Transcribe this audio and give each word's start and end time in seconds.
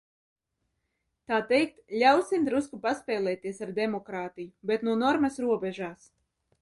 Tā 1.31 1.37
teikt, 1.51 1.75
ļausim 2.03 2.47
drusku 2.47 2.79
paspēlēties 2.87 3.61
ar 3.67 3.75
demokrātiju, 3.81 4.51
bet 4.73 4.87
nu 4.89 4.97
normas 5.03 5.39
robežās! 5.47 6.09